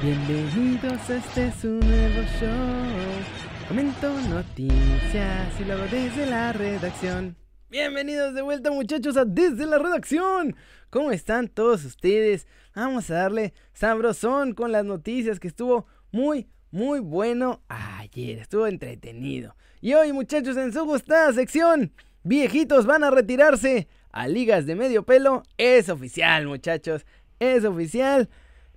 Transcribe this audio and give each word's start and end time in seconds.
Bienvenidos 0.00 1.10
a 1.10 1.16
este 1.16 1.50
su 1.60 1.66
nuevo 1.66 2.22
show. 2.38 3.66
Comento 3.66 4.12
noticias 4.28 5.60
y 5.60 5.64
luego 5.64 5.82
desde 5.90 6.24
la 6.26 6.52
redacción. 6.52 7.36
Bienvenidos 7.68 8.32
de 8.32 8.42
vuelta 8.42 8.70
muchachos 8.70 9.16
a 9.16 9.24
Desde 9.24 9.66
la 9.66 9.76
Redacción. 9.78 10.54
¿Cómo 10.90 11.10
están 11.10 11.48
todos 11.48 11.84
ustedes? 11.84 12.46
Vamos 12.76 13.10
a 13.10 13.14
darle 13.14 13.54
sabrosón 13.72 14.54
con 14.54 14.70
las 14.70 14.84
noticias 14.84 15.40
que 15.40 15.48
estuvo 15.48 15.86
muy, 16.12 16.46
muy 16.70 17.00
bueno 17.00 17.64
ayer. 17.66 18.38
Estuvo 18.38 18.68
entretenido. 18.68 19.56
Y 19.80 19.94
hoy 19.94 20.12
muchachos 20.12 20.56
en 20.58 20.72
su 20.72 20.84
gustada 20.84 21.32
sección, 21.32 21.92
viejitos 22.22 22.86
van 22.86 23.02
a 23.02 23.10
retirarse 23.10 23.88
a 24.12 24.28
ligas 24.28 24.64
de 24.64 24.76
medio 24.76 25.02
pelo. 25.02 25.42
Es 25.56 25.88
oficial 25.88 26.46
muchachos, 26.46 27.04
es 27.40 27.64
oficial. 27.64 28.28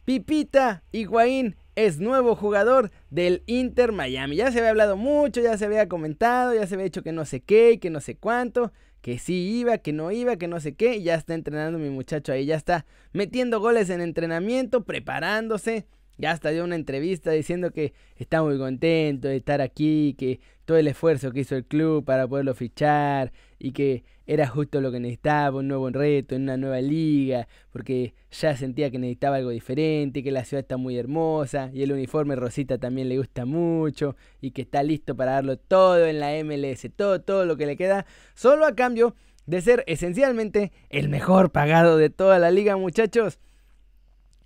Pipita 0.05 0.83
Higuaín 0.91 1.55
es 1.75 1.99
nuevo 1.99 2.35
jugador 2.35 2.91
del 3.09 3.43
Inter 3.45 3.91
Miami. 3.91 4.35
Ya 4.35 4.51
se 4.51 4.59
había 4.59 4.71
hablado 4.71 4.97
mucho, 4.97 5.41
ya 5.41 5.57
se 5.57 5.65
había 5.65 5.87
comentado, 5.87 6.53
ya 6.53 6.65
se 6.65 6.73
había 6.73 6.85
dicho 6.85 7.03
que 7.03 7.11
no 7.11 7.23
sé 7.23 7.41
qué, 7.41 7.79
que 7.79 7.89
no 7.89 7.99
sé 8.01 8.15
cuánto, 8.17 8.73
que 9.01 9.19
sí 9.19 9.59
iba, 9.59 9.77
que 9.77 9.93
no 9.93 10.11
iba, 10.11 10.37
que 10.37 10.47
no 10.47 10.59
sé 10.59 10.73
qué. 10.75 10.95
Y 10.95 11.03
ya 11.03 11.15
está 11.15 11.35
entrenando 11.35 11.77
mi 11.77 11.89
muchacho 11.89 12.33
ahí, 12.33 12.45
ya 12.45 12.55
está 12.55 12.85
metiendo 13.13 13.59
goles 13.59 13.89
en 13.89 14.01
entrenamiento, 14.01 14.83
preparándose. 14.83 15.85
Ya 16.17 16.31
hasta 16.31 16.49
dio 16.49 16.63
una 16.63 16.75
entrevista 16.75 17.31
diciendo 17.31 17.71
que 17.71 17.93
está 18.15 18.43
muy 18.43 18.57
contento 18.57 19.27
de 19.27 19.37
estar 19.37 19.61
aquí, 19.61 20.15
que 20.17 20.39
todo 20.65 20.77
el 20.77 20.87
esfuerzo 20.87 21.31
que 21.31 21.39
hizo 21.41 21.55
el 21.55 21.65
club 21.65 22.05
para 22.05 22.27
poderlo 22.27 22.53
fichar 22.53 23.31
y 23.63 23.73
que 23.73 24.03
era 24.25 24.47
justo 24.47 24.81
lo 24.81 24.91
que 24.91 24.99
necesitaba, 24.99 25.59
un 25.59 25.67
nuevo 25.67 25.87
reto 25.91 26.33
en 26.33 26.43
una 26.43 26.57
nueva 26.57 26.81
liga, 26.81 27.47
porque 27.71 28.15
ya 28.31 28.57
sentía 28.57 28.89
que 28.89 28.97
necesitaba 28.97 29.35
algo 29.35 29.51
diferente, 29.51 30.23
que 30.23 30.31
la 30.31 30.43
ciudad 30.45 30.61
está 30.61 30.77
muy 30.77 30.97
hermosa 30.97 31.69
y 31.71 31.83
el 31.83 31.91
uniforme 31.91 32.35
rosita 32.35 32.79
también 32.79 33.07
le 33.07 33.19
gusta 33.19 33.45
mucho 33.45 34.15
y 34.41 34.49
que 34.49 34.63
está 34.63 34.81
listo 34.81 35.15
para 35.15 35.33
darlo 35.33 35.57
todo 35.57 36.07
en 36.07 36.19
la 36.19 36.31
MLS, 36.43 36.87
todo, 36.95 37.21
todo 37.21 37.45
lo 37.45 37.55
que 37.55 37.67
le 37.67 37.77
queda, 37.77 38.07
solo 38.33 38.65
a 38.65 38.73
cambio 38.75 39.15
de 39.45 39.61
ser 39.61 39.83
esencialmente 39.85 40.71
el 40.89 41.09
mejor 41.09 41.51
pagado 41.51 41.97
de 41.97 42.09
toda 42.09 42.39
la 42.39 42.49
liga, 42.49 42.77
muchachos. 42.77 43.39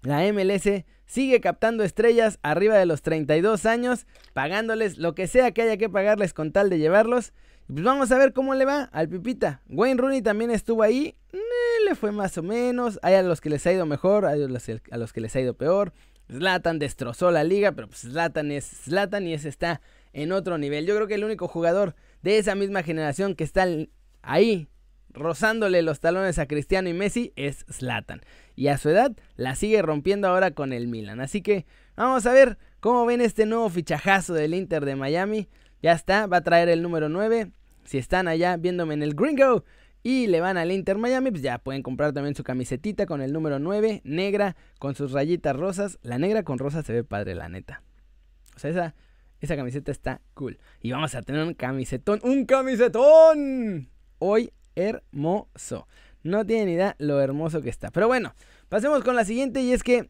La 0.01 0.29
MLS 0.33 0.83
sigue 1.05 1.39
captando 1.39 1.85
estrellas 1.85 2.37
arriba 2.43 2.77
de 2.77 2.85
los 2.85 3.01
32 3.01 3.65
años, 3.65 4.07
pagándoles 4.33 4.97
lo 4.97 5.15
que 5.15 5.27
sea 5.27 5.51
que 5.51 5.61
haya 5.61 5.77
que 5.77 5.89
pagarles 5.89 6.33
con 6.33 6.51
tal 6.51 6.69
de 6.69 6.79
llevarlos. 6.79 7.33
Pues 7.67 7.83
vamos 7.83 8.11
a 8.11 8.17
ver 8.17 8.31
cómo 8.31 8.53
le 8.53 8.65
va 8.65 8.83
al 8.83 9.09
Pipita. 9.09 9.61
Wayne 9.69 9.99
Rooney 9.99 10.21
también 10.21 10.51
estuvo 10.51 10.83
ahí, 10.83 11.15
eh, 11.33 11.39
le 11.85 11.95
fue 11.95 12.11
más 12.11 12.37
o 12.37 12.43
menos. 12.43 12.99
Hay 13.01 13.15
a 13.15 13.23
los 13.23 13.41
que 13.41 13.49
les 13.49 13.65
ha 13.65 13.73
ido 13.73 13.85
mejor, 13.87 14.25
hay 14.25 14.43
a 14.43 14.47
los, 14.47 14.69
a 14.69 14.97
los 14.97 15.13
que 15.13 15.21
les 15.21 15.35
ha 15.35 15.41
ido 15.41 15.55
peor. 15.55 15.91
Zlatan 16.31 16.77
destrozó 16.77 17.31
la 17.31 17.43
liga, 17.43 17.71
pero 17.71 17.87
pues 17.87 18.01
Zlatan 18.01 18.51
es 18.51 18.65
Zlatan 18.65 19.27
y 19.27 19.33
ese 19.33 19.49
está 19.49 19.81
en 20.13 20.31
otro 20.31 20.57
nivel. 20.57 20.85
Yo 20.85 20.95
creo 20.95 21.07
que 21.07 21.15
el 21.15 21.23
único 21.23 21.47
jugador 21.47 21.95
de 22.21 22.37
esa 22.37 22.53
misma 22.53 22.83
generación 22.83 23.35
que 23.35 23.43
está 23.43 23.67
ahí 24.21 24.67
rozándole 25.09 25.81
los 25.81 25.99
talones 25.99 26.37
a 26.39 26.45
Cristiano 26.45 26.89
y 26.89 26.93
Messi 26.93 27.33
es 27.35 27.65
Zlatan. 27.71 28.21
Y 28.55 28.67
a 28.67 28.77
su 28.77 28.89
edad 28.89 29.11
la 29.37 29.55
sigue 29.55 29.81
rompiendo 29.81 30.27
ahora 30.27 30.51
con 30.51 30.71
el 30.71 30.87
Milan. 30.87 31.19
Así 31.19 31.41
que 31.41 31.65
vamos 31.95 32.25
a 32.25 32.33
ver 32.33 32.57
cómo 32.79 33.05
ven 33.05 33.21
este 33.21 33.45
nuevo 33.45 33.69
fichajazo 33.69 34.33
del 34.33 34.53
Inter 34.53 34.85
de 34.85 34.95
Miami. 34.95 35.47
Ya 35.85 35.91
está, 35.91 36.25
va 36.25 36.37
a 36.37 36.41
traer 36.41 36.67
el 36.69 36.81
número 36.81 37.09
9. 37.09 37.51
Si 37.83 37.99
están 37.99 38.27
allá 38.27 38.57
viéndome 38.57 38.95
en 38.95 39.03
el 39.03 39.13
Gringo 39.13 39.65
y 40.01 40.25
le 40.25 40.41
van 40.41 40.57
al 40.57 40.71
Inter 40.71 40.97
Miami, 40.97 41.29
pues 41.29 41.43
ya 41.43 41.59
pueden 41.59 41.83
comprar 41.83 42.11
también 42.11 42.33
su 42.33 42.43
camisetita 42.43 43.05
con 43.05 43.21
el 43.21 43.31
número 43.31 43.59
9, 43.59 44.01
negra, 44.03 44.55
con 44.79 44.95
sus 44.95 45.11
rayitas 45.11 45.55
rosas. 45.55 45.99
La 46.01 46.17
negra 46.17 46.41
con 46.41 46.57
rosas 46.57 46.87
se 46.87 46.93
ve 46.93 47.03
padre, 47.03 47.35
la 47.35 47.49
neta. 47.49 47.83
O 48.55 48.59
sea, 48.59 48.71
esa, 48.71 48.95
esa 49.41 49.55
camiseta 49.55 49.91
está 49.91 50.21
cool. 50.33 50.57
Y 50.81 50.91
vamos 50.91 51.13
a 51.13 51.21
tener 51.21 51.43
un 51.43 51.53
camisetón, 51.53 52.19
un 52.23 52.47
camisetón. 52.47 53.87
Hoy 54.17 54.53
hermoso. 54.73 55.87
No 56.23 56.47
tienen 56.47 56.69
idea 56.69 56.95
lo 56.97 57.21
hermoso 57.21 57.61
que 57.61 57.69
está. 57.69 57.91
Pero 57.91 58.07
bueno, 58.07 58.33
pasemos 58.69 59.03
con 59.03 59.15
la 59.15 59.23
siguiente 59.23 59.61
y 59.61 59.71
es 59.71 59.83
que 59.83 60.09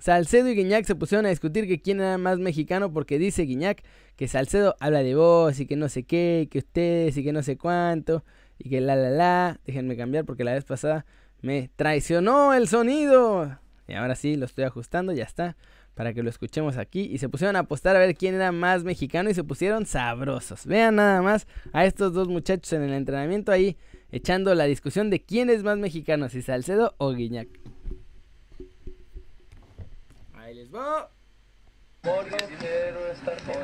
Salcedo 0.00 0.48
y 0.48 0.54
Guiñac 0.54 0.84
se 0.84 0.94
pusieron 0.94 1.26
a 1.26 1.30
discutir 1.30 1.66
que 1.66 1.80
quién 1.80 2.00
era 2.00 2.18
más 2.18 2.38
mexicano 2.38 2.92
porque 2.92 3.18
dice 3.18 3.42
Guiñac 3.42 3.82
que 4.16 4.28
Salcedo 4.28 4.76
habla 4.80 5.02
de 5.02 5.14
vos 5.14 5.60
y 5.60 5.66
que 5.66 5.76
no 5.76 5.88
sé 5.88 6.02
qué, 6.04 6.48
que 6.50 6.58
ustedes 6.58 7.16
y 7.16 7.24
que 7.24 7.32
no 7.32 7.42
sé 7.42 7.56
cuánto 7.56 8.24
y 8.58 8.68
que 8.68 8.80
la 8.80 8.96
la 8.96 9.10
la. 9.10 9.60
Déjenme 9.64 9.96
cambiar 9.96 10.24
porque 10.24 10.44
la 10.44 10.54
vez 10.54 10.64
pasada 10.64 11.06
me 11.40 11.70
traicionó 11.76 12.54
el 12.54 12.68
sonido. 12.68 13.58
Y 13.86 13.94
ahora 13.94 14.16
sí, 14.16 14.36
lo 14.36 14.44
estoy 14.44 14.64
ajustando, 14.64 15.12
ya 15.12 15.24
está 15.24 15.56
para 15.94 16.14
que 16.14 16.22
lo 16.22 16.30
escuchemos 16.30 16.76
aquí. 16.76 17.08
Y 17.10 17.18
se 17.18 17.28
pusieron 17.28 17.56
a 17.56 17.60
apostar 17.60 17.96
a 17.96 17.98
ver 17.98 18.14
quién 18.14 18.36
era 18.36 18.52
más 18.52 18.84
mexicano 18.84 19.30
y 19.30 19.34
se 19.34 19.42
pusieron 19.42 19.84
sabrosos. 19.84 20.64
Vean 20.64 20.94
nada 20.94 21.22
más 21.22 21.48
a 21.72 21.86
estos 21.86 22.12
dos 22.12 22.28
muchachos 22.28 22.72
en 22.72 22.82
el 22.82 22.92
entrenamiento 22.92 23.50
ahí 23.50 23.76
echando 24.12 24.54
la 24.54 24.64
discusión 24.64 25.10
de 25.10 25.22
quién 25.22 25.50
es 25.50 25.64
más 25.64 25.76
mexicano, 25.76 26.28
si 26.28 26.40
Salcedo 26.40 26.94
o 26.98 27.12
Guiñac. 27.12 27.48
Ahí 30.48 30.54
les 30.54 30.74
va. 30.74 31.10
Porque 32.00 32.36
quiero 32.58 33.06
estar 33.08 33.36
con 33.42 33.56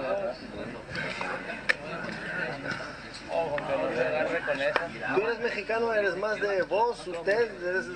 Ojo, 3.30 3.56
que 3.56 3.76
no 3.78 3.88
se 3.94 4.06
agarre 4.06 4.40
con 4.44 4.60
esa. 4.60 5.14
Tú 5.14 5.20
eres 5.22 5.38
mexicano, 5.40 5.94
eres 5.94 6.16
más 6.18 6.38
de 6.38 6.62
vos, 6.64 7.08
usted, 7.08 7.64
eres... 7.64 7.86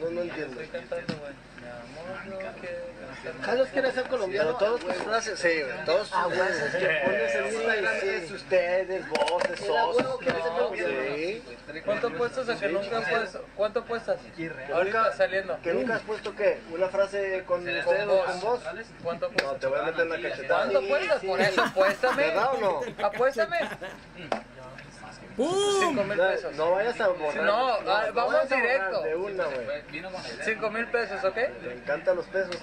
No, 0.00 0.10
no 0.10 0.22
entiendo. 0.22 0.60
Estoy 0.60 0.80
cantando, 0.80 1.14
güey. 1.20 1.32
Carlos 3.44 3.68
quiere 3.72 3.92
ser 3.92 4.04
colombiano. 4.08 4.56
Pero 4.58 4.58
todos 4.58 4.80
tus 4.80 5.04
frases, 5.04 5.38
sí, 5.38 5.48
todos 5.86 6.10
ah, 6.12 6.26
bueno, 6.26 6.44
es 6.44 6.74
que 6.74 7.00
pones 7.04 7.34
en 7.34 7.46
Instagram 7.46 7.96
es 8.02 8.30
ustedes, 8.30 9.08
vos, 9.08 9.42
es 9.52 9.60
sos. 9.60 9.96
Sí. 10.76 11.42
¿Cuánto 11.84 12.10
puestos 12.14 12.48
a 12.48 12.58
que 12.58 12.68
nunca 12.68 12.98
has 12.98 13.08
puesto? 13.08 13.44
¿Cuánto 13.54 13.84
puestas? 13.84 14.18
Ahorita 14.72 15.12
saliendo. 15.16 15.58
¿Que 15.62 15.72
nunca 15.72 15.96
has 15.96 16.02
puesto 16.02 16.34
qué? 16.34 16.60
¿Una 16.72 16.88
frase 16.88 17.44
con 17.46 17.60
ustedes 17.60 17.86
o 17.86 18.24
con 18.24 18.40
vos? 18.40 18.60
¿Cuánto 19.02 19.28
puestas? 19.28 19.52
No, 19.52 19.58
te 19.58 19.66
voy 19.66 19.78
a 19.78 19.82
meter 19.82 20.06
una 20.06 20.20
cachetada. 20.20 20.70
¿Cuánto 20.70 20.88
puestas? 20.88 21.24
Por 21.24 21.40
eso, 21.40 21.62
apuéstame. 21.62 22.22
¿Verdad 22.22 22.54
o 22.54 22.60
no? 22.60 23.06
Apuéstame. 23.06 23.58
¡Pum! 25.36 25.96
mil 26.08 26.16
pesos. 26.16 26.56
No, 26.56 26.72
vayas 26.72 27.00
a 27.00 27.08
borrar. 27.08 27.44
No, 27.44 27.68
ah, 27.86 28.04
vamos 28.14 28.48
directo. 28.48 29.02
De 29.02 29.16
una, 29.16 29.44
güey. 29.44 29.82
Cinco 30.44 30.70
mil 30.70 30.86
pesos, 30.86 31.24
¿ok? 31.24 31.36
Me 31.64 31.72
encantan 31.74 32.16
los 32.16 32.26
pesos, 32.26 32.56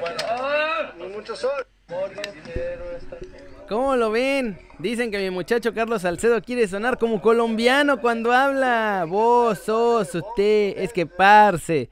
Bueno, 0.00 0.16
¡Ah! 0.28 0.92
mucho 1.14 1.36
sol. 1.36 1.66
¿Cómo 3.68 3.96
lo 3.96 4.10
ven? 4.10 4.58
Dicen 4.78 5.10
que 5.10 5.18
mi 5.18 5.30
muchacho 5.30 5.74
Carlos 5.74 6.02
Salcedo 6.02 6.40
quiere 6.42 6.66
sonar 6.68 6.98
como 6.98 7.20
colombiano 7.20 8.00
cuando 8.00 8.32
habla. 8.32 9.04
Vos 9.06 9.58
sos 9.58 10.14
usted, 10.14 10.74
es 10.76 10.92
que 10.92 11.06
parce. 11.06 11.90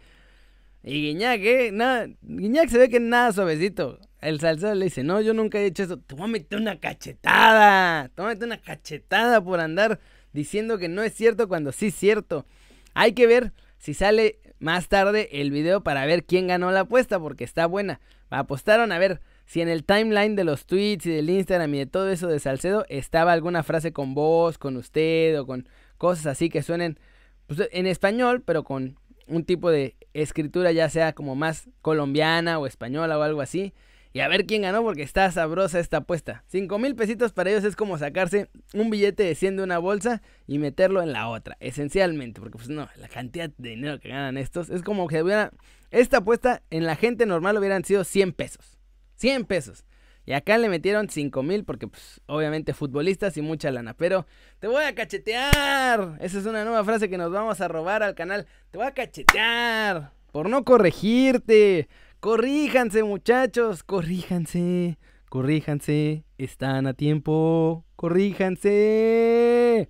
Y 0.82 1.02
Guiñac, 1.02 1.40
¿eh? 1.42 1.70
Nada, 1.72 2.06
Guiñac 2.22 2.68
se 2.68 2.78
ve 2.78 2.88
que 2.88 3.00
nada 3.00 3.32
suavecito. 3.32 3.98
El 4.20 4.40
Salcedo 4.40 4.74
le 4.74 4.86
dice, 4.86 5.04
no, 5.04 5.20
yo 5.20 5.34
nunca 5.34 5.58
he 5.58 5.66
hecho 5.66 5.82
eso. 5.82 5.98
Te 5.98 6.14
voy 6.14 6.46
una 6.52 6.80
cachetada. 6.80 8.08
Te 8.08 8.44
una 8.44 8.60
cachetada 8.60 9.42
por 9.42 9.60
andar 9.60 10.00
diciendo 10.32 10.78
que 10.78 10.88
no 10.88 11.02
es 11.02 11.14
cierto 11.14 11.48
cuando 11.48 11.72
sí 11.72 11.86
es 11.86 11.94
cierto. 11.94 12.46
Hay 12.94 13.12
que 13.12 13.26
ver 13.26 13.52
si 13.78 13.94
sale 13.94 14.38
más 14.58 14.88
tarde 14.88 15.28
el 15.32 15.50
video 15.50 15.82
para 15.82 16.06
ver 16.06 16.24
quién 16.24 16.46
ganó 16.46 16.70
la 16.70 16.80
apuesta 16.80 17.20
porque 17.20 17.44
está 17.44 17.66
buena. 17.66 18.00
Apostaron 18.30 18.90
a 18.92 18.98
ver 18.98 19.20
si 19.44 19.60
en 19.60 19.68
el 19.68 19.84
timeline 19.84 20.34
de 20.34 20.44
los 20.44 20.66
tweets 20.66 21.06
y 21.06 21.10
del 21.10 21.30
Instagram 21.30 21.74
y 21.74 21.78
de 21.78 21.86
todo 21.86 22.10
eso 22.10 22.26
de 22.26 22.40
Salcedo 22.40 22.84
estaba 22.88 23.32
alguna 23.32 23.62
frase 23.62 23.92
con 23.92 24.14
vos, 24.14 24.58
con 24.58 24.76
usted 24.76 25.38
o 25.38 25.46
con 25.46 25.68
cosas 25.98 26.26
así 26.26 26.50
que 26.50 26.62
suenen 26.62 26.98
pues, 27.46 27.68
en 27.70 27.86
español, 27.86 28.42
pero 28.44 28.64
con 28.64 28.98
un 29.28 29.44
tipo 29.44 29.70
de 29.70 29.96
escritura 30.14 30.72
ya 30.72 30.88
sea 30.88 31.12
como 31.12 31.34
más 31.34 31.68
colombiana 31.80 32.58
o 32.58 32.66
española 32.66 33.18
o 33.18 33.22
algo 33.22 33.40
así. 33.40 33.72
Y 34.16 34.20
a 34.20 34.28
ver 34.28 34.46
quién 34.46 34.62
ganó 34.62 34.82
porque 34.82 35.02
está 35.02 35.30
sabrosa 35.30 35.78
esta 35.78 35.98
apuesta. 35.98 36.42
5 36.46 36.78
mil 36.78 36.94
pesitos 36.94 37.34
para 37.34 37.50
ellos 37.50 37.64
es 37.64 37.76
como 37.76 37.98
sacarse 37.98 38.48
un 38.72 38.88
billete 38.88 39.24
de 39.24 39.34
100 39.34 39.58
de 39.58 39.62
una 39.62 39.76
bolsa 39.76 40.22
y 40.46 40.56
meterlo 40.58 41.02
en 41.02 41.12
la 41.12 41.28
otra. 41.28 41.58
Esencialmente. 41.60 42.40
Porque 42.40 42.56
pues 42.56 42.70
no, 42.70 42.88
la 42.96 43.08
cantidad 43.08 43.50
de 43.58 43.68
dinero 43.68 44.00
que 44.00 44.08
ganan 44.08 44.38
estos 44.38 44.70
es 44.70 44.80
como 44.80 45.06
que 45.06 45.22
hubiera... 45.22 45.52
Esta 45.90 46.16
apuesta 46.16 46.62
en 46.70 46.86
la 46.86 46.96
gente 46.96 47.26
normal 47.26 47.58
hubieran 47.58 47.84
sido 47.84 48.04
100 48.04 48.32
pesos. 48.32 48.78
100 49.16 49.44
pesos. 49.44 49.84
Y 50.24 50.32
acá 50.32 50.56
le 50.56 50.70
metieron 50.70 51.10
5 51.10 51.42
mil 51.42 51.64
porque 51.64 51.86
pues 51.86 52.22
obviamente 52.24 52.72
futbolistas 52.72 53.36
y 53.36 53.42
mucha 53.42 53.70
lana. 53.70 53.92
Pero 53.92 54.26
te 54.60 54.66
voy 54.66 54.84
a 54.84 54.94
cachetear. 54.94 56.16
Esa 56.20 56.38
es 56.38 56.46
una 56.46 56.64
nueva 56.64 56.82
frase 56.84 57.10
que 57.10 57.18
nos 57.18 57.32
vamos 57.32 57.60
a 57.60 57.68
robar 57.68 58.02
al 58.02 58.14
canal. 58.14 58.46
Te 58.70 58.78
voy 58.78 58.86
a 58.86 58.94
cachetear. 58.94 60.12
Por 60.32 60.48
no 60.48 60.64
corregirte. 60.64 61.86
Corríjanse, 62.26 63.04
muchachos, 63.04 63.84
corríjanse, 63.84 64.98
corríjanse, 65.28 66.24
están 66.38 66.88
a 66.88 66.92
tiempo, 66.92 67.84
corríjanse. 67.94 69.88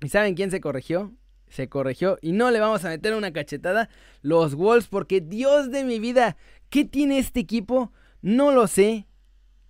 ¿Y 0.00 0.08
saben 0.08 0.34
quién 0.34 0.50
se 0.50 0.60
corrigió? 0.60 1.12
se 1.48 1.68
corrigió 1.68 2.18
y 2.22 2.32
no 2.32 2.50
le 2.50 2.58
vamos 2.58 2.84
a 2.84 2.88
meter 2.88 3.14
una 3.14 3.32
cachetada 3.32 3.88
los 4.20 4.56
Wolves 4.56 4.88
porque 4.88 5.20
Dios 5.20 5.70
de 5.70 5.84
mi 5.84 6.00
vida, 6.00 6.36
¿qué 6.70 6.84
tiene 6.84 7.18
este 7.18 7.38
equipo? 7.38 7.92
No 8.20 8.50
lo 8.50 8.66
sé, 8.66 9.06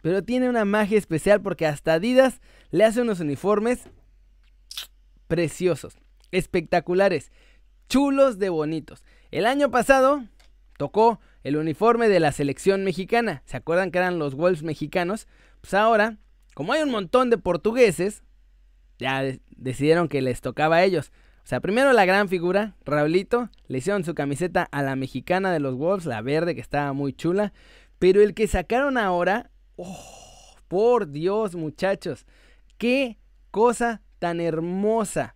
pero 0.01 0.25
tiene 0.25 0.49
una 0.49 0.65
magia 0.65 0.97
especial 0.97 1.43
porque 1.43 1.67
hasta 1.67 1.93
Adidas 1.93 2.41
le 2.71 2.85
hace 2.85 3.03
unos 3.03 3.21
uniformes 3.21 3.91
preciosos, 5.29 5.99
espectaculares, 6.31 7.31
chulos 7.91 8.39
de 8.39 8.49
bonitos. 8.49 9.05
El 9.31 9.45
año 9.45 9.71
pasado 9.71 10.25
tocó 10.79 11.21
el 11.43 11.57
uniforme 11.57 12.09
de 12.09 12.21
la 12.21 12.33
selección 12.33 12.85
mexicana. 12.85 13.43
¿Se 13.47 13.57
acuerdan 13.57 13.91
que 13.91 13.99
eran 13.99 14.19
los 14.19 14.35
Wolves 14.35 14.63
mexicanos? 14.63 15.27
Pues 15.61 15.75
ahora, 15.75 16.19
como 16.55 16.73
hay 16.73 16.83
un 16.83 16.91
montón 16.91 17.31
de 17.31 17.39
portugueses, 17.39 18.23
ya 18.99 19.23
decidieron 19.57 20.09
que 20.09 20.23
les 20.23 20.41
tocaba 20.41 20.77
a 20.77 20.85
ellos. 20.85 21.13
O 21.45 21.47
sea, 21.47 21.61
primero 21.61 21.93
la 21.93 22.05
gran 22.05 22.29
figura, 22.29 22.77
Raulito, 22.85 23.51
le 23.67 23.79
hicieron 23.79 24.05
su 24.05 24.15
camiseta 24.15 24.69
a 24.71 24.83
la 24.83 24.95
mexicana 24.95 25.53
de 25.53 25.59
los 25.59 25.75
Wolves, 25.75 26.07
la 26.07 26.23
verde 26.23 26.55
que 26.55 26.61
estaba 26.61 26.93
muy 26.93 27.13
chula. 27.13 27.53
Pero 27.99 28.23
el 28.23 28.35
que 28.35 28.47
sacaron 28.47 28.97
ahora, 28.97 29.51
oh, 29.77 30.57
por 30.69 31.11
Dios 31.11 31.57
muchachos, 31.57 32.27
qué 32.79 33.19
cosa 33.51 34.03
tan 34.21 34.41
hermosa. 34.41 35.35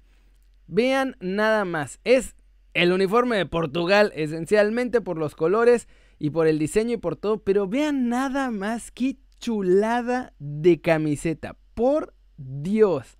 Vean 0.69 1.17
nada 1.21 1.65
más, 1.65 1.99
es 2.05 2.36
el 2.77 2.93
uniforme 2.93 3.37
de 3.37 3.47
Portugal, 3.47 4.13
esencialmente 4.15 5.01
por 5.01 5.17
los 5.17 5.35
colores 5.35 5.89
y 6.19 6.31
por 6.31 6.47
el 6.47 6.59
diseño 6.59 6.95
y 6.95 6.99
por 6.99 7.17
todo, 7.17 7.39
pero 7.39 7.67
vean 7.67 8.11
nada 8.11 8.51
más 8.51 8.91
qué 8.91 9.17
chulada 9.41 10.35
de 10.39 10.83
camiseta, 10.83 11.57
por 11.73 12.15
Dios, 12.37 13.19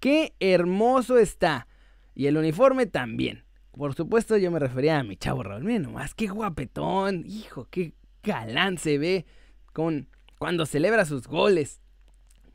qué 0.00 0.34
hermoso 0.40 1.18
está. 1.18 1.68
Y 2.14 2.26
el 2.26 2.38
uniforme 2.38 2.86
también. 2.86 3.44
Por 3.72 3.94
supuesto, 3.94 4.38
yo 4.38 4.50
me 4.50 4.58
refería 4.58 4.98
a 4.98 5.02
mi 5.02 5.18
chavo 5.18 5.42
Raúl. 5.42 5.64
Miren 5.64 5.82
nomás, 5.82 6.14
qué 6.14 6.28
guapetón. 6.28 7.24
Hijo, 7.26 7.68
qué 7.70 7.92
galán 8.22 8.78
se 8.78 8.96
ve 8.96 9.26
con 9.74 10.08
cuando 10.38 10.64
celebra 10.64 11.04
sus 11.04 11.26
goles. 11.26 11.82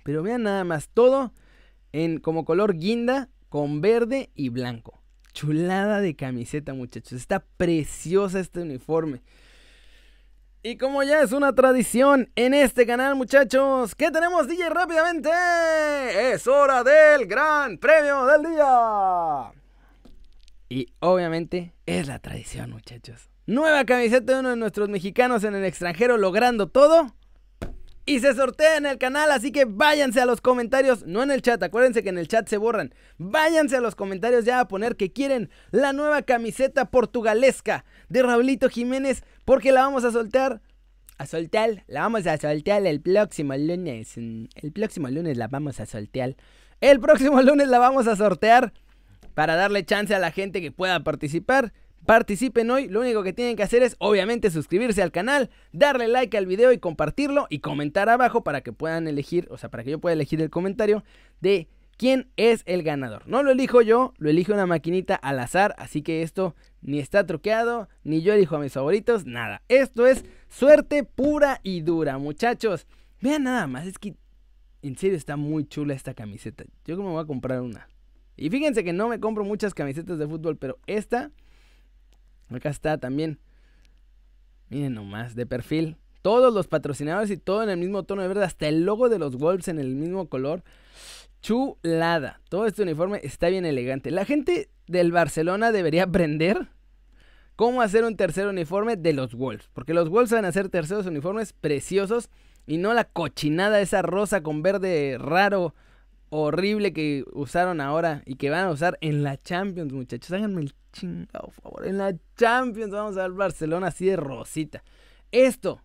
Pero 0.04 0.24
vean 0.24 0.42
nada 0.42 0.64
más, 0.64 0.90
todo 0.90 1.32
en 1.92 2.20
como 2.20 2.46
color 2.46 2.76
guinda 2.76 3.30
con 3.50 3.82
verde 3.82 4.32
y 4.34 4.50
blanco. 4.50 5.01
Chulada 5.34 6.02
de 6.02 6.16
camiseta, 6.16 6.74
muchachos. 6.74 7.14
Está 7.14 7.44
preciosa 7.58 8.40
este 8.40 8.62
uniforme. 8.62 9.22
Y 10.64 10.78
como 10.78 11.02
ya 11.02 11.22
es 11.22 11.32
una 11.32 11.56
tradición 11.56 12.30
en 12.36 12.54
este 12.54 12.86
canal, 12.86 13.16
muchachos, 13.16 13.96
¿qué 13.96 14.12
tenemos, 14.12 14.48
DJ? 14.48 14.70
Rápidamente. 14.70 15.30
Es 16.32 16.46
hora 16.46 16.84
del 16.84 17.26
gran 17.26 17.78
premio 17.80 18.26
del 18.28 18.44
día. 18.44 19.52
Y 20.70 20.94
obviamente 21.00 21.74
es 21.86 22.08
la 22.08 22.20
tradición, 22.20 22.70
muchachos. 22.70 23.30
Nueva 23.48 23.86
camiseta 23.86 24.34
de 24.34 24.40
uno 24.40 24.50
de 24.52 24.56
nuestros 24.56 24.88
mexicanos 24.88 25.44
en 25.44 25.56
el 25.56 25.66
extranjero 25.66 26.18
logrando 26.18 26.68
todo 26.68 27.16
y 28.06 28.20
se 28.20 28.34
sortea 28.34 28.78
en 28.78 28.86
el 28.86 28.98
canal, 28.98 29.32
así 29.32 29.52
que 29.52 29.66
váyanse 29.66 30.22
a 30.22 30.26
los 30.26 30.42
comentarios, 30.42 31.06
no 31.06 31.22
en 31.22 31.32
el 31.32 31.42
chat, 31.42 31.62
acuérdense 31.62 32.02
que 32.02 32.10
en 32.10 32.18
el 32.18 32.28
chat 32.28 32.48
se 32.48 32.58
borran. 32.58 32.94
Váyanse 33.18 33.78
a 33.78 33.82
los 33.82 33.96
comentarios 33.96 34.44
ya 34.44 34.60
a 34.60 34.68
poner 34.68 34.96
que 34.96 35.12
quieren 35.12 35.50
la 35.70 35.94
nueva 35.94 36.24
camiseta 36.24 36.86
portugalesca 36.86 37.86
de 38.10 38.24
Raulito 38.24 38.70
Jiménez, 38.70 39.24
porque 39.46 39.72
la 39.72 39.82
vamos 39.82 40.04
a 40.04 40.12
soltar. 40.12 40.62
A 41.18 41.28
soltar, 41.28 41.84
la 41.88 42.02
vamos 42.02 42.26
a 42.26 42.38
soltar 42.38 42.86
el 42.88 43.02
próximo 43.02 43.56
lunes. 43.56 44.18
El 44.18 44.72
próximo 44.74 45.08
lunes 45.10 45.38
la 45.38 45.48
vamos 45.48 45.80
a 45.80 45.86
soltar. 45.86 46.36
El 46.80 47.00
próximo 47.00 47.40
lunes 47.44 47.68
la 47.68 47.78
vamos 47.78 48.08
a 48.08 48.16
sortear 48.16 48.74
para 49.36 49.56
darle 49.56 49.86
chance 49.86 50.16
a 50.16 50.20
la 50.20 50.32
gente 50.32 50.62
que 50.62 50.72
pueda 50.72 51.04
participar. 51.04 51.74
Participen 52.06 52.70
hoy, 52.72 52.88
lo 52.88 53.02
único 53.02 53.22
que 53.24 53.32
tienen 53.32 53.56
que 53.56 53.64
hacer 53.64 53.84
es 53.84 53.96
obviamente 54.00 54.50
suscribirse 54.50 55.04
al 55.04 55.12
canal, 55.12 55.50
darle 55.72 56.08
like 56.08 56.36
al 56.36 56.48
video 56.48 56.72
y 56.72 56.80
compartirlo 56.80 57.46
y 57.50 57.60
comentar 57.60 58.10
abajo 58.10 58.44
para 58.44 58.62
que 58.62 58.74
puedan 58.74 59.08
elegir, 59.08 59.48
o 59.52 59.58
sea, 59.58 59.70
para 59.70 59.84
que 59.84 59.92
yo 59.92 60.00
pueda 60.00 60.14
elegir 60.14 60.42
el 60.42 60.50
comentario 60.50 61.04
de 61.42 61.68
quién 61.98 62.32
es 62.38 62.64
el 62.66 62.82
ganador. 62.82 63.28
No 63.28 63.44
lo 63.44 63.52
elijo 63.52 63.84
yo, 63.84 64.14
lo 64.18 64.32
elige 64.32 64.52
una 64.52 64.66
maquinita 64.66 65.14
al 65.16 65.40
azar, 65.40 65.76
así 65.78 66.02
que 66.02 66.24
esto 66.24 66.56
ni 66.82 66.98
está 66.98 67.28
truqueado, 67.28 67.88
ni 68.04 68.24
yo 68.24 68.34
elijo 68.34 68.56
a 68.56 68.60
mis 68.60 68.74
favoritos, 68.74 69.28
nada. 69.28 69.62
Esto 69.68 70.08
es 70.08 70.26
suerte 70.50 71.04
pura 71.04 71.60
y 71.62 71.82
dura, 71.82 72.18
muchachos. 72.18 72.88
Vean 73.22 73.44
nada 73.44 73.68
más, 73.68 73.86
es 73.86 74.00
que 74.00 74.16
en 74.82 74.98
serio 74.98 75.16
está 75.16 75.38
muy 75.38 75.66
chula 75.66 75.94
esta 75.94 76.16
camiseta. 76.16 76.64
Yo 76.86 76.98
me 76.98 77.04
voy 77.04 77.22
a 77.22 77.28
comprar 77.28 77.62
una. 77.62 77.88
Y 78.36 78.50
fíjense 78.50 78.84
que 78.84 78.94
no 78.94 79.08
me 79.08 79.20
compro 79.20 79.44
muchas 79.44 79.76
camisetas 79.76 80.18
de 80.18 80.28
fútbol, 80.28 80.58
pero 80.58 80.80
esta 80.88 81.30
Acá 82.52 82.70
está 82.70 82.98
también. 82.98 83.40
Miren 84.70 84.94
nomás, 84.94 85.36
de 85.36 85.46
perfil. 85.46 85.98
Todos 86.22 86.54
los 86.54 86.68
patrocinadores 86.68 87.32
y 87.32 87.38
todo 87.38 87.64
en 87.64 87.70
el 87.70 87.78
mismo 87.78 88.04
tono 88.04 88.22
de 88.22 88.28
verde. 88.28 88.46
Hasta 88.46 88.68
el 88.68 88.86
logo 88.86 89.10
de 89.10 89.20
los 89.20 89.38
Wolves 89.38 89.68
en 89.68 89.80
el 89.80 89.96
mismo 89.96 90.28
color. 90.30 90.64
Chulada. 91.42 92.42
Todo 92.50 92.66
este 92.68 92.84
uniforme 92.84 93.20
está 93.24 93.50
bien 93.50 93.66
elegante. 93.66 94.12
La 94.12 94.26
gente 94.26 94.70
del 94.88 95.12
Barcelona 95.12 95.72
debería 95.72 96.04
aprender 96.04 96.68
cómo 97.56 97.82
hacer 97.82 98.04
un 98.04 98.16
tercer 98.16 98.48
uniforme 98.48 98.96
de 98.96 99.14
los 99.14 99.34
Wolves. 99.34 99.70
Porque 99.74 99.94
los 99.94 100.10
Wolves 100.10 100.32
van 100.32 100.46
a 100.46 100.50
hacer 100.50 100.70
terceros 100.70 101.06
uniformes 101.06 101.54
preciosos. 101.54 102.30
Y 102.68 102.78
no 102.78 102.94
la 102.94 103.06
cochinada 103.06 103.82
esa 103.82 104.04
rosa 104.04 104.44
con 104.44 104.62
verde 104.62 105.18
raro, 105.20 105.74
horrible 106.32 106.94
que 106.94 107.24
usaron 107.34 107.82
ahora 107.82 108.24
y 108.26 108.36
que 108.36 108.50
van 108.50 108.66
a 108.66 108.72
usar 108.72 108.98
en 109.02 109.22
la 109.22 109.38
Champions, 109.38 109.94
muchachos. 109.94 110.32
Háganme 110.32 110.62
el 110.62 110.74
chingado 110.94 111.52
favor. 111.52 111.86
En 111.86 111.98
la 111.98 112.16
Champions 112.38 112.92
vamos 112.92 113.18
a 113.18 113.24
ver 113.24 113.32
Barcelona 113.32 113.88
así 113.88 114.06
de 114.06 114.16
rosita. 114.16 114.82
Esto, 115.32 115.82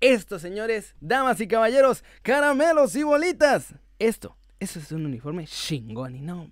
esto, 0.00 0.38
señores, 0.38 0.96
damas 1.00 1.40
y 1.40 1.46
caballeros, 1.46 2.04
caramelos 2.22 2.96
y 2.96 3.02
bolitas. 3.02 3.74
Esto, 3.98 4.36
eso 4.58 4.78
es 4.78 4.90
un 4.92 5.06
uniforme 5.06 5.46
chingón 5.46 6.16
y 6.16 6.20
no, 6.22 6.50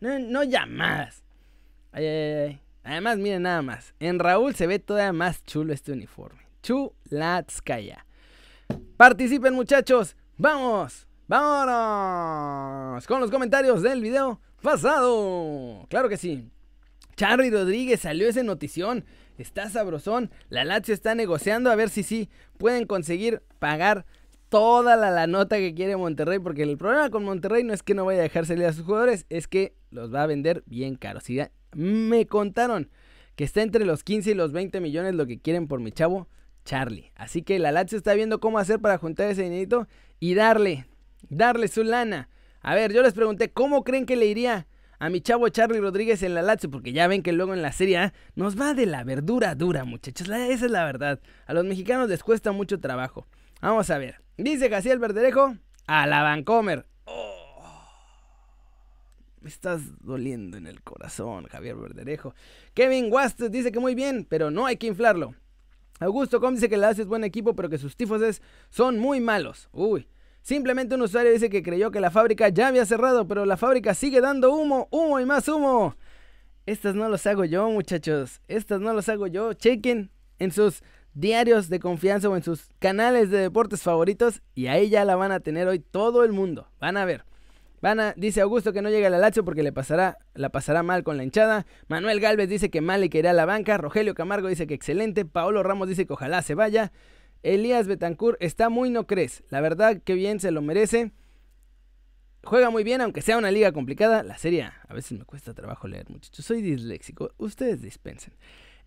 no, 0.00 0.18
no 0.18 0.44
llamadas. 0.44 1.24
Ay, 1.92 2.06
ay, 2.06 2.32
ay. 2.46 2.60
Además, 2.84 3.18
miren 3.18 3.42
nada 3.42 3.62
más. 3.62 3.94
En 4.00 4.18
Raúl 4.18 4.54
se 4.54 4.66
ve 4.66 4.78
todavía 4.78 5.12
más 5.12 5.44
chulo 5.44 5.72
este 5.72 5.92
uniforme. 5.92 6.40
Chulatskaya. 6.62 8.04
Participen, 8.96 9.54
muchachos. 9.54 10.14
Vamos. 10.36 11.07
Vámonos 11.28 13.06
con 13.06 13.20
los 13.20 13.30
comentarios 13.30 13.82
del 13.82 14.00
video 14.00 14.40
pasado. 14.62 15.86
Claro 15.90 16.08
que 16.08 16.16
sí. 16.16 16.48
Charly 17.16 17.50
Rodríguez 17.50 18.00
salió 18.00 18.26
esa 18.30 18.42
notición. 18.42 19.04
Está 19.36 19.68
sabrosón. 19.68 20.30
La 20.48 20.64
Lazio 20.64 20.94
está 20.94 21.14
negociando 21.14 21.70
a 21.70 21.76
ver 21.76 21.90
si 21.90 22.02
sí 22.02 22.30
pueden 22.56 22.86
conseguir 22.86 23.42
pagar 23.58 24.06
toda 24.48 24.96
la, 24.96 25.26
nota 25.26 25.58
que 25.58 25.74
quiere 25.74 25.98
Monterrey. 25.98 26.38
Porque 26.38 26.62
el 26.62 26.78
problema 26.78 27.10
con 27.10 27.24
Monterrey 27.24 27.62
no 27.62 27.74
es 27.74 27.82
que 27.82 27.92
no 27.92 28.06
vaya 28.06 28.20
a 28.20 28.22
dejar 28.22 28.46
salir 28.46 28.64
a 28.64 28.72
sus 28.72 28.86
jugadores, 28.86 29.26
es 29.28 29.48
que 29.48 29.74
los 29.90 30.12
va 30.12 30.22
a 30.22 30.26
vender 30.26 30.62
bien 30.64 30.94
caros. 30.94 31.24
me 31.74 32.26
contaron 32.26 32.88
que 33.36 33.44
está 33.44 33.60
entre 33.60 33.84
los 33.84 34.02
15 34.02 34.30
y 34.30 34.34
los 34.34 34.52
20 34.52 34.80
millones 34.80 35.14
lo 35.14 35.26
que 35.26 35.38
quieren 35.38 35.68
por 35.68 35.80
mi 35.80 35.92
chavo 35.92 36.26
Charlie. 36.64 37.12
Así 37.16 37.42
que 37.42 37.58
la 37.58 37.70
Lazio 37.70 37.98
está 37.98 38.14
viendo 38.14 38.40
cómo 38.40 38.58
hacer 38.58 38.80
para 38.80 38.96
juntar 38.96 39.28
ese 39.28 39.42
dinerito 39.42 39.86
y 40.20 40.34
darle, 40.34 40.86
darle 41.28 41.68
su 41.68 41.84
lana. 41.84 42.28
A 42.60 42.74
ver, 42.74 42.92
yo 42.92 43.02
les 43.02 43.14
pregunté, 43.14 43.50
¿cómo 43.50 43.84
creen 43.84 44.06
que 44.06 44.16
le 44.16 44.26
iría 44.26 44.66
a 44.98 45.10
mi 45.10 45.20
chavo 45.20 45.48
Charlie 45.48 45.80
Rodríguez 45.80 46.22
en 46.22 46.34
la 46.34 46.42
Lazio, 46.42 46.70
porque 46.70 46.92
ya 46.92 47.06
ven 47.06 47.22
que 47.22 47.32
luego 47.32 47.54
en 47.54 47.62
la 47.62 47.72
Serie 47.72 48.12
nos 48.34 48.60
va 48.60 48.74
de 48.74 48.86
la 48.86 49.04
verdura 49.04 49.54
dura, 49.54 49.84
muchachos. 49.84 50.28
esa 50.28 50.66
es 50.66 50.70
la 50.70 50.84
verdad. 50.84 51.20
A 51.46 51.54
los 51.54 51.64
mexicanos 51.64 52.08
les 52.08 52.22
cuesta 52.22 52.52
mucho 52.52 52.80
trabajo. 52.80 53.26
Vamos 53.60 53.90
a 53.90 53.98
ver. 53.98 54.20
Dice 54.36 54.68
Gaciel 54.68 54.98
Verderejo 54.98 55.56
a 55.86 56.06
la 56.06 56.22
Vancomer. 56.22 56.86
Oh, 57.04 57.82
me 59.40 59.48
estás 59.48 59.82
doliendo 60.00 60.56
en 60.56 60.66
el 60.66 60.82
corazón, 60.82 61.46
Javier 61.46 61.76
Verderejo. 61.76 62.34
Kevin 62.74 63.12
Wast 63.12 63.40
dice 63.40 63.72
que 63.72 63.80
muy 63.80 63.94
bien, 63.94 64.26
pero 64.28 64.50
no 64.50 64.66
hay 64.66 64.76
que 64.76 64.88
inflarlo. 64.88 65.34
Augusto 66.00 66.40
Com 66.40 66.54
dice 66.54 66.68
que 66.68 66.76
la 66.76 66.88
Lazio 66.88 67.02
es 67.02 67.08
buen 67.08 67.24
equipo, 67.24 67.54
pero 67.54 67.68
que 67.68 67.78
sus 67.78 67.96
tifoses 67.96 68.42
son 68.70 68.98
muy 68.98 69.20
malos. 69.20 69.68
Uy, 69.72 70.08
Simplemente 70.42 70.94
un 70.94 71.02
usuario 71.02 71.32
dice 71.32 71.50
que 71.50 71.62
creyó 71.62 71.90
que 71.90 72.00
la 72.00 72.10
fábrica 72.10 72.48
ya 72.48 72.68
había 72.68 72.86
cerrado, 72.86 73.28
pero 73.28 73.44
la 73.44 73.56
fábrica 73.56 73.94
sigue 73.94 74.20
dando 74.20 74.54
humo, 74.54 74.88
humo 74.90 75.20
y 75.20 75.26
más 75.26 75.48
humo. 75.48 75.94
Estas 76.66 76.94
no 76.94 77.08
los 77.08 77.26
hago 77.26 77.44
yo, 77.44 77.70
muchachos. 77.70 78.40
Estas 78.48 78.80
no 78.80 78.92
los 78.92 79.08
hago 79.08 79.26
yo. 79.26 79.52
Chequen 79.54 80.10
en 80.38 80.52
sus 80.52 80.82
diarios 81.14 81.68
de 81.68 81.80
confianza 81.80 82.28
o 82.28 82.36
en 82.36 82.42
sus 82.42 82.68
canales 82.78 83.30
de 83.30 83.38
deportes 83.38 83.82
favoritos 83.82 84.42
y 84.54 84.66
ahí 84.66 84.88
ya 84.88 85.04
la 85.04 85.16
van 85.16 85.32
a 85.32 85.40
tener 85.40 85.66
hoy 85.66 85.78
todo 85.78 86.24
el 86.24 86.32
mundo. 86.32 86.68
Van 86.78 86.96
a 86.96 87.04
ver. 87.04 87.24
Van 87.80 88.00
a, 88.00 88.12
dice 88.16 88.40
Augusto 88.40 88.72
que 88.72 88.82
no 88.82 88.90
llega 88.90 89.08
la 89.08 89.18
Lazio 89.18 89.44
porque 89.44 89.62
le 89.62 89.72
pasará, 89.72 90.18
la 90.34 90.50
pasará 90.50 90.82
mal 90.82 91.04
con 91.04 91.16
la 91.16 91.24
hinchada. 91.24 91.64
Manuel 91.86 92.20
Galvez 92.20 92.48
dice 92.48 92.70
que 92.70 92.80
mal 92.80 93.00
le 93.00 93.08
que 93.08 93.26
a 93.26 93.32
la 93.32 93.46
banca. 93.46 93.78
Rogelio 93.78 94.14
Camargo 94.14 94.48
dice 94.48 94.66
que 94.66 94.74
excelente. 94.74 95.24
Paolo 95.24 95.62
Ramos 95.62 95.88
dice 95.88 96.06
que 96.06 96.12
ojalá 96.12 96.42
se 96.42 96.54
vaya. 96.54 96.92
Elías 97.42 97.86
Betancourt 97.86 98.36
está 98.40 98.68
muy 98.68 98.90
no 98.90 99.06
crees. 99.06 99.44
La 99.50 99.60
verdad 99.60 100.00
que 100.02 100.14
bien 100.14 100.40
se 100.40 100.50
lo 100.50 100.62
merece. 100.62 101.12
juega 102.44 102.70
muy 102.70 102.84
bien, 102.84 103.00
aunque 103.00 103.22
sea 103.22 103.38
una 103.38 103.50
liga 103.50 103.72
complicada. 103.72 104.22
La 104.22 104.38
serie 104.38 104.64
a 104.64 104.94
veces 104.94 105.18
me 105.18 105.24
cuesta 105.24 105.54
trabajo 105.54 105.88
leer, 105.88 106.08
muchachos. 106.08 106.44
Soy 106.44 106.62
disléxico. 106.62 107.32
Ustedes 107.38 107.82
dispensen. 107.82 108.34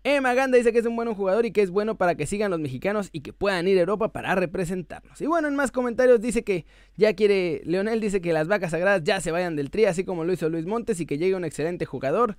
Emma 0.04 0.34
Ganda 0.34 0.58
dice 0.58 0.72
que 0.72 0.80
es 0.80 0.86
un 0.86 0.96
buen 0.96 1.14
jugador 1.14 1.46
y 1.46 1.52
que 1.52 1.62
es 1.62 1.70
bueno 1.70 1.96
para 1.96 2.16
que 2.16 2.26
sigan 2.26 2.50
los 2.50 2.58
mexicanos 2.58 3.08
y 3.12 3.20
que 3.20 3.32
puedan 3.32 3.68
ir 3.68 3.78
a 3.78 3.82
Europa 3.82 4.12
para 4.12 4.34
representarnos. 4.34 5.20
Y 5.20 5.26
bueno, 5.26 5.46
en 5.46 5.54
más 5.54 5.70
comentarios 5.70 6.20
dice 6.20 6.42
que 6.42 6.66
ya 6.96 7.14
quiere, 7.14 7.62
Leonel 7.64 8.00
dice 8.00 8.20
que 8.20 8.32
las 8.32 8.48
vacas 8.48 8.72
sagradas 8.72 9.04
ya 9.04 9.20
se 9.20 9.30
vayan 9.30 9.54
del 9.54 9.70
tri, 9.70 9.84
así 9.84 10.02
como 10.02 10.24
lo 10.24 10.32
hizo 10.32 10.48
Luis 10.48 10.66
Montes 10.66 10.98
y 10.98 11.06
que 11.06 11.18
llegue 11.18 11.36
un 11.36 11.44
excelente 11.44 11.84
jugador. 11.84 12.36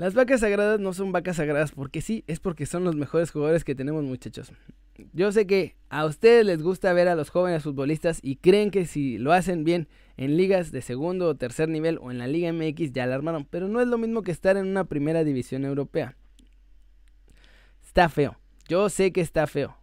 Las 0.00 0.14
vacas 0.14 0.40
sagradas 0.40 0.80
no 0.80 0.94
son 0.94 1.12
vacas 1.12 1.36
sagradas 1.36 1.72
porque 1.72 2.00
sí, 2.00 2.24
es 2.26 2.40
porque 2.40 2.64
son 2.64 2.84
los 2.84 2.96
mejores 2.96 3.30
jugadores 3.30 3.64
que 3.64 3.74
tenemos 3.74 4.02
muchachos. 4.02 4.50
Yo 5.12 5.30
sé 5.30 5.46
que 5.46 5.76
a 5.90 6.06
ustedes 6.06 6.46
les 6.46 6.62
gusta 6.62 6.94
ver 6.94 7.06
a 7.06 7.14
los 7.14 7.28
jóvenes 7.28 7.64
futbolistas 7.64 8.18
y 8.22 8.36
creen 8.36 8.70
que 8.70 8.86
si 8.86 9.18
lo 9.18 9.34
hacen 9.34 9.62
bien 9.62 9.88
en 10.16 10.38
ligas 10.38 10.72
de 10.72 10.80
segundo 10.80 11.28
o 11.28 11.34
tercer 11.34 11.68
nivel 11.68 11.98
o 12.00 12.10
en 12.10 12.16
la 12.16 12.28
Liga 12.28 12.50
MX 12.50 12.92
ya 12.92 13.04
la 13.04 13.14
armaron, 13.14 13.44
pero 13.44 13.68
no 13.68 13.78
es 13.82 13.88
lo 13.88 13.98
mismo 13.98 14.22
que 14.22 14.30
estar 14.30 14.56
en 14.56 14.68
una 14.68 14.84
primera 14.84 15.22
división 15.22 15.66
europea. 15.66 16.16
Está 17.84 18.08
feo. 18.08 18.38
Yo 18.68 18.88
sé 18.88 19.12
que 19.12 19.20
está 19.20 19.46
feo. 19.46 19.76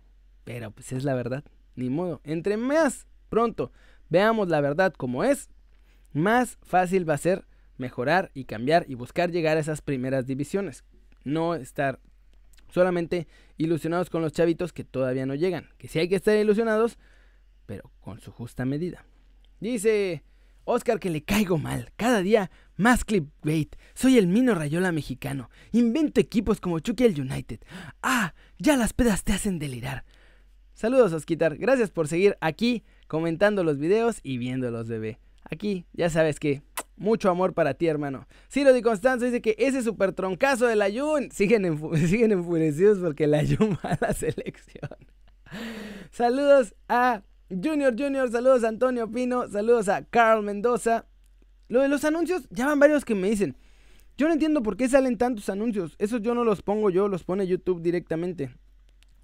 Pero 0.45 0.71
pues 0.71 0.93
es 0.93 1.03
la 1.03 1.13
verdad. 1.13 1.43
Ni 1.75 1.91
modo. 1.91 2.21
Entre 2.23 2.57
más 2.57 3.05
pronto 3.29 3.71
veamos 4.09 4.47
la 4.47 4.61
verdad 4.61 4.95
como 4.97 5.23
es, 5.23 5.51
más 6.11 6.57
fácil 6.63 7.07
va 7.07 7.13
a 7.13 7.19
ser 7.19 7.45
mejorar 7.77 8.31
y 8.33 8.45
cambiar 8.45 8.85
y 8.87 8.95
buscar 8.95 9.31
llegar 9.31 9.57
a 9.57 9.59
esas 9.59 9.81
primeras 9.81 10.25
divisiones. 10.25 10.83
No 11.23 11.55
estar 11.55 11.99
solamente 12.69 13.27
ilusionados 13.57 14.09
con 14.09 14.21
los 14.21 14.33
chavitos 14.33 14.73
que 14.73 14.83
todavía 14.83 15.25
no 15.25 15.35
llegan. 15.35 15.69
Que 15.77 15.87
sí 15.87 15.99
hay 15.99 16.09
que 16.09 16.15
estar 16.15 16.37
ilusionados, 16.37 16.97
pero 17.65 17.91
con 18.01 18.19
su 18.19 18.31
justa 18.31 18.65
medida. 18.65 19.05
Dice 19.59 20.23
Oscar 20.65 20.99
que 20.99 21.09
le 21.09 21.23
caigo 21.23 21.57
mal. 21.57 21.91
Cada 21.95 22.21
día 22.21 22.51
más 22.75 23.05
clipbait. 23.05 23.75
Soy 23.93 24.17
el 24.17 24.27
Mino 24.27 24.53
Rayola 24.53 24.91
mexicano. 24.91 25.49
Invento 25.71 26.19
equipos 26.19 26.59
como 26.59 26.79
Chucky 26.79 27.05
el 27.05 27.19
United. 27.19 27.59
Ah, 28.03 28.33
ya 28.59 28.77
las 28.77 28.93
pedas 28.93 29.23
te 29.23 29.33
hacen 29.33 29.59
delirar. 29.59 30.03
Saludos, 30.73 31.13
Osquitar. 31.13 31.57
Gracias 31.57 31.89
por 31.89 32.07
seguir 32.07 32.37
aquí 32.39 32.83
comentando 33.07 33.63
los 33.63 33.79
videos 33.79 34.19
y 34.21 34.37
viéndolos, 34.37 34.87
bebé. 34.87 35.19
Aquí, 35.49 35.85
ya 35.93 36.09
sabes 36.09 36.39
que 36.39 36.61
mucho 36.97 37.29
amor 37.29 37.53
para 37.53 37.75
ti, 37.75 37.87
hermano. 37.87 38.27
Ciro 38.51 38.73
Di 38.73 38.81
Constanzo 38.81 39.25
dice 39.25 39.41
que 39.41 39.55
ese 39.57 39.81
super 39.83 40.11
troncazo 40.11 40.65
del 40.67 40.81
Ayun. 40.81 41.31
Siguen, 41.31 41.79
siguen 42.07 42.31
enfurecidos 42.31 42.99
porque 42.99 43.25
el 43.25 43.35
Ayun 43.35 43.77
va 43.83 43.91
a 43.91 43.97
la 44.01 44.13
selección. 44.13 44.89
Saludos 46.11 46.75
a 46.89 47.21
Junior 47.49 47.95
Junior, 47.97 48.29
saludos 48.29 48.63
a 48.63 48.69
Antonio 48.69 49.09
Pino, 49.09 49.47
saludos 49.47 49.87
a 49.87 50.03
Carl 50.03 50.43
Mendoza. 50.43 51.05
Lo 51.69 51.81
de 51.81 51.87
los 51.87 52.03
anuncios, 52.03 52.47
ya 52.49 52.65
van 52.65 52.79
varios 52.79 53.05
que 53.05 53.15
me 53.15 53.29
dicen. 53.29 53.55
Yo 54.17 54.27
no 54.27 54.33
entiendo 54.33 54.63
por 54.63 54.75
qué 54.75 54.89
salen 54.89 55.17
tantos 55.17 55.47
anuncios. 55.49 55.95
Esos 55.99 56.21
yo 56.21 56.33
no 56.33 56.43
los 56.43 56.61
pongo 56.63 56.89
yo, 56.89 57.07
los 57.07 57.23
pone 57.23 57.45
YouTube 57.45 57.81
directamente. 57.81 58.49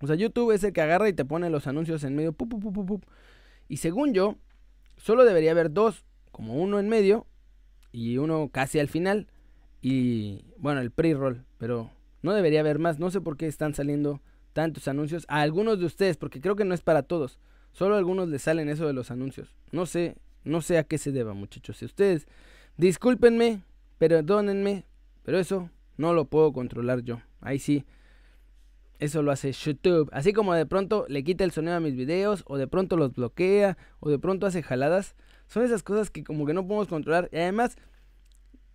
O 0.01 0.08
sea, 0.08 0.15
YouTube 0.15 0.51
es 0.51 0.63
el 0.63 0.74
que 0.74 0.82
agarra 0.82 1.10
y 1.10 1.13
te 1.13 1.25
pone 1.25 1.50
los 1.50 1.65
anuncios 1.65 2.03
en 2.03 2.15
medio. 2.15 2.36
y 3.68 3.77
según 3.77 4.13
yo, 4.13 4.36
solo 4.98 5.25
debería 5.25 5.51
haber 5.51 5.72
dos, 5.72 6.06
como 6.32 6.56
uno 6.56 6.80
en 6.80 6.89
medio 6.89 7.25
y 7.94 8.18
uno 8.18 8.50
casi 8.52 8.80
al 8.80 8.90
final. 8.90 9.28
Y 9.82 10.44
bueno, 10.58 10.82
el 10.82 10.92
pre-roll, 10.92 11.46
pero 11.58 11.90
no 12.22 12.34
debería 12.34 12.60
haber 12.60 12.80
más. 12.80 13.00
No 13.00 13.10
sé 13.10 13.22
por 13.22 13.38
qué 13.38 13.48
están 13.48 13.74
saliendo 13.74 14.20
tantos 14.52 14.90
anuncios. 14.90 15.26
A 15.30 15.42
algunos 15.42 15.80
de 15.80 15.86
ustedes, 15.86 16.18
porque 16.18 16.42
creo 16.42 16.58
que 16.58 16.66
no 16.66 16.74
es 16.74 16.82
para 16.82 17.04
todos. 17.04 17.40
Solo 17.72 17.96
a 17.96 18.00
algunos 18.00 18.28
les 18.28 18.42
salen 18.42 18.68
eso 18.68 18.86
de 18.86 18.94
los 18.94 19.12
anuncios. 19.12 19.56
No 19.72 19.86
sé, 19.86 20.18
no 20.44 20.62
sé 20.62 20.78
a 20.78 20.84
qué 20.84 20.98
se 20.98 21.12
deba, 21.12 21.34
muchachos. 21.34 21.78
Si 21.78 21.86
ustedes, 21.86 22.28
discúlpenme, 22.78 23.64
perdónenme, 23.98 24.86
pero 25.24 25.40
eso 25.40 25.70
no 25.98 26.14
lo 26.14 26.26
puedo 26.26 26.52
controlar 26.52 27.04
yo. 27.04 27.22
Ahí 27.42 27.60
sí, 27.60 27.86
eso 29.00 29.22
lo 29.22 29.32
hace 29.32 29.52
YouTube. 29.52 30.10
Así 30.14 30.34
como 30.34 30.54
de 30.54 30.66
pronto 30.66 31.06
le 31.10 31.24
quita 31.24 31.44
el 31.44 31.52
sonido 31.52 31.76
a 31.76 31.80
mis 31.80 31.96
videos, 31.96 32.44
o 32.48 32.58
de 32.58 32.68
pronto 32.68 32.96
los 32.96 33.14
bloquea, 33.14 33.78
o 34.00 34.10
de 34.10 34.20
pronto 34.20 34.46
hace 34.46 34.64
jaladas. 34.64 35.16
Son 35.48 35.64
esas 35.64 35.84
cosas 35.84 36.10
que 36.10 36.24
como 36.24 36.46
que 36.46 36.54
no 36.54 36.66
podemos 36.66 36.88
controlar. 36.88 37.30
Y 37.32 37.38
además, 37.38 37.78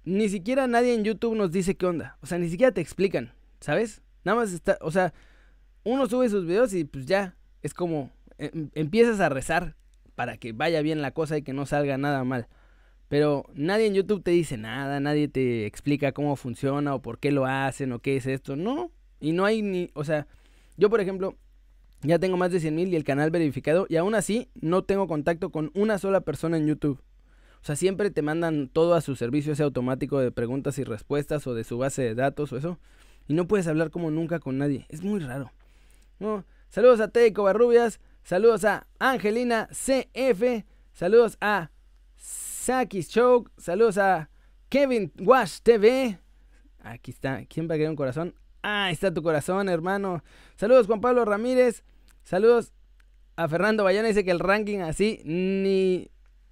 ni 0.04 0.28
siquiera 0.28 0.66
nadie 0.66 0.94
en 0.94 1.04
YouTube 1.04 1.36
nos 1.36 1.50
dice 1.50 1.76
qué 1.76 1.86
onda. 1.86 2.18
O 2.20 2.26
sea, 2.26 2.38
ni 2.38 2.48
siquiera 2.48 2.72
te 2.72 2.80
explican, 2.80 3.32
¿sabes? 3.60 4.02
Nada 4.24 4.38
más 4.38 4.52
está, 4.52 4.78
o 4.80 4.90
sea, 4.90 5.12
uno 5.84 6.06
sube 6.06 6.28
sus 6.28 6.46
videos 6.46 6.72
y 6.74 6.84
pues 6.84 7.06
ya, 7.06 7.36
es 7.62 7.74
como, 7.74 8.10
Em, 8.38 8.70
empiezas 8.74 9.18
a 9.18 9.28
rezar 9.28 9.74
para 10.14 10.36
que 10.36 10.52
vaya 10.52 10.80
bien 10.80 11.02
la 11.02 11.10
cosa 11.10 11.36
y 11.36 11.42
que 11.42 11.52
no 11.52 11.66
salga 11.66 11.98
nada 11.98 12.24
mal. 12.24 12.46
Pero 13.08 13.46
nadie 13.54 13.86
en 13.86 13.94
YouTube 13.94 14.22
te 14.22 14.30
dice 14.30 14.56
nada, 14.56 15.00
nadie 15.00 15.28
te 15.28 15.66
explica 15.66 16.12
cómo 16.12 16.36
funciona 16.36 16.94
o 16.94 17.02
por 17.02 17.18
qué 17.18 17.32
lo 17.32 17.46
hacen 17.46 17.92
o 17.92 17.98
qué 18.00 18.16
es 18.16 18.26
esto. 18.26 18.56
No, 18.56 18.92
y 19.20 19.32
no 19.32 19.44
hay 19.44 19.62
ni, 19.62 19.90
o 19.94 20.04
sea, 20.04 20.26
yo 20.76 20.88
por 20.90 21.00
ejemplo, 21.00 21.36
ya 22.02 22.18
tengo 22.18 22.36
más 22.36 22.52
de 22.52 22.60
100 22.60 22.74
mil 22.74 22.88
y 22.88 22.96
el 22.96 23.04
canal 23.04 23.30
verificado 23.30 23.86
y 23.88 23.96
aún 23.96 24.14
así 24.14 24.48
no 24.54 24.82
tengo 24.82 25.08
contacto 25.08 25.50
con 25.50 25.70
una 25.74 25.98
sola 25.98 26.20
persona 26.20 26.56
en 26.56 26.66
YouTube. 26.66 27.00
O 27.60 27.64
sea, 27.64 27.76
siempre 27.76 28.10
te 28.10 28.22
mandan 28.22 28.68
todo 28.68 28.94
a 28.94 29.00
su 29.00 29.16
servicio 29.16 29.52
ese 29.52 29.64
automático 29.64 30.20
de 30.20 30.30
preguntas 30.30 30.78
y 30.78 30.84
respuestas 30.84 31.46
o 31.46 31.54
de 31.54 31.64
su 31.64 31.76
base 31.76 32.02
de 32.02 32.14
datos 32.14 32.52
o 32.52 32.56
eso. 32.56 32.78
Y 33.26 33.34
no 33.34 33.48
puedes 33.48 33.66
hablar 33.66 33.90
como 33.90 34.10
nunca 34.10 34.38
con 34.38 34.58
nadie. 34.58 34.86
Es 34.88 35.02
muy 35.02 35.20
raro. 35.20 35.52
No. 36.18 36.44
Saludos 36.68 37.00
a 37.00 37.08
Teddy 37.08 37.32
Covarrubias. 37.32 38.00
Saludos 38.22 38.64
a 38.64 38.86
Angelina 38.98 39.68
CF. 39.72 40.64
Saludos 40.92 41.36
a 41.40 41.70
Saki 42.16 43.02
Choke. 43.02 43.50
Saludos 43.58 43.98
a 43.98 44.30
Kevin 44.68 45.12
Wash 45.18 45.58
TV. 45.62 46.18
Aquí 46.80 47.10
está. 47.10 47.44
¿Quién 47.46 47.68
va 47.68 47.74
a 47.74 47.76
querer 47.76 47.90
un 47.90 47.96
corazón? 47.96 48.34
Ah, 48.62 48.90
está 48.90 49.12
tu 49.12 49.22
corazón, 49.22 49.68
hermano. 49.68 50.22
Saludos, 50.56 50.86
Juan 50.86 51.00
Pablo 51.00 51.24
Ramírez. 51.24 51.84
Saludos 52.24 52.72
a 53.36 53.48
Fernando 53.48 53.84
Bayona. 53.84 54.08
Dice 54.08 54.24
que 54.24 54.30
el 54.30 54.40
ranking 54.40 54.80
así 54.80 55.20
ni, 55.24 56.10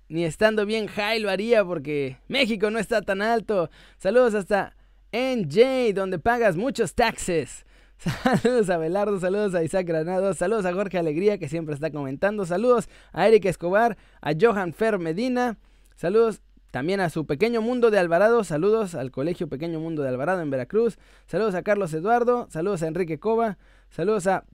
ni 0.09 0.25
estando 0.25 0.67
bien 0.67 0.87
high 0.87 1.21
lo 1.21 1.31
haría 1.31 1.65
porque 1.65 2.19
México 2.29 2.71
no 2.71 2.79
está 2.79 3.03
tan 3.03 3.23
alto. 3.23 3.71
Saludos 3.99 4.35
hasta 4.35 4.77
NJ, 5.13 5.93
donde 5.95 6.19
pagas 6.19 6.57
muchos 6.57 6.95
taxes. 6.95 7.65
Saludos 7.99 8.69
a 8.69 8.77
Belardo, 8.77 9.19
saludos 9.19 9.55
a 9.55 9.65
Isaac 9.65 9.87
Granado, 9.87 10.35
saludos 10.35 10.67
a 10.67 10.75
Jorge 10.75 10.99
Alegría 10.99 11.39
que 11.39 11.49
siempre 11.49 11.75
está 11.75 11.91
comentando, 11.91 12.45
saludos 12.45 12.91
a 13.13 13.27
Eric 13.27 13.47
Escobar, 13.47 13.97
a 14.21 14.33
Johan 14.39 14.75
Fer 14.75 14.99
Medina, 14.99 15.57
saludos 15.95 16.43
también 16.77 17.01
a 17.01 17.09
su 17.09 17.25
pequeño 17.25 17.63
mundo 17.63 17.91
de 17.91 17.99
Alvarado, 17.99 18.45
saludos 18.45 18.95
al 18.95 19.11
Colegio 19.11 19.49
Pequeño 19.49 19.81
Mundo 19.81 20.03
de 20.03 20.11
Alvarado 20.11 20.43
en 20.43 20.51
Veracruz, 20.51 20.99
saludos 21.27 21.55
a 21.55 21.63
Carlos 21.63 21.95
Eduardo, 21.95 22.49
saludos 22.51 22.83
a 22.83 22.87
Enrique 22.87 23.19
Cova, 23.19 23.57
saludos 23.89 24.27
a 24.27 24.45